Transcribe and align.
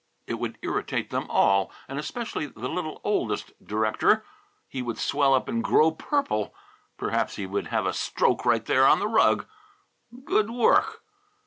It 0.25 0.39
would 0.39 0.57
irritate 0.63 1.11
them 1.11 1.29
all, 1.29 1.71
and 1.87 1.99
especially 1.99 2.47
the 2.47 2.67
little 2.67 3.01
oldest 3.03 3.51
director. 3.63 4.25
He 4.67 4.81
would 4.81 4.97
swell 4.97 5.35
up 5.35 5.47
and 5.47 5.63
grow 5.63 5.91
purple. 5.91 6.55
Perhaps 6.97 7.35
he 7.35 7.45
would 7.45 7.67
have 7.67 7.85
a 7.85 7.93
stroke 7.93 8.43
right 8.43 8.65
there 8.65 8.87
on 8.87 8.97
the 8.97 9.07
rug. 9.07 9.47
Good 10.25 10.49
work! 10.49 11.03